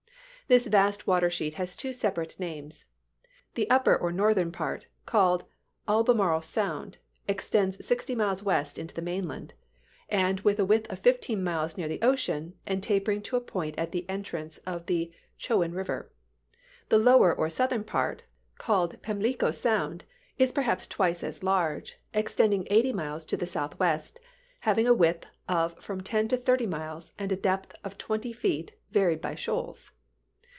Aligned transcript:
This 0.47 0.67
vast 0.67 1.07
water 1.07 1.29
sheet 1.29 1.53
has 1.53 1.77
two 1.77 1.93
separate 1.93 2.37
names. 2.37 2.83
The 3.55 3.69
upper 3.69 3.95
or 3.95 4.11
northern 4.11 4.51
part, 4.51 4.87
called 5.05 5.45
Albe 5.87 6.13
marle 6.13 6.41
Sound, 6.41 6.97
extends 7.25 7.85
sixty 7.85 8.15
miles 8.15 8.43
west 8.43 8.77
into 8.77 8.93
the 8.93 9.01
mainland, 9.01 9.53
with 10.43 10.59
a 10.59 10.65
width 10.65 10.91
of 10.91 10.99
fifteen 10.99 11.41
miles 11.41 11.77
near 11.77 11.87
the 11.87 12.01
ocean 12.01 12.55
and 12.67 12.83
tapering 12.83 13.21
to 13.21 13.37
a 13.37 13.39
point 13.39 13.75
at 13.77 13.93
the 13.93 14.03
entrance 14.09 14.57
of 14.67 14.87
the 14.87 15.13
Chowan 15.37 15.71
River. 15.73 16.11
The 16.89 16.97
lower 16.99 17.33
or 17.33 17.49
southern 17.49 17.85
part, 17.85 18.23
called 18.57 19.01
Pamlico 19.01 19.51
Sound, 19.51 20.03
is 20.37 20.51
perhaps 20.51 20.85
twice 20.85 21.23
as 21.23 21.43
large, 21.43 21.95
extending 22.13 22.67
eighty 22.69 22.91
miles 22.91 23.23
to 23.27 23.37
the 23.37 23.47
southwest, 23.47 24.19
having 24.59 24.85
a 24.85 24.93
width 24.93 25.27
of 25.47 25.79
from 25.79 26.01
ten 26.01 26.27
to 26.27 26.35
thirty 26.35 26.67
miles 26.67 27.13
and 27.17 27.31
a 27.31 27.37
depth 27.37 27.73
of 27.85 27.97
twenty 27.97 28.33
feet 28.33 28.73
varied 28.91 29.21
by 29.21 29.33
shoals. 29.33 29.91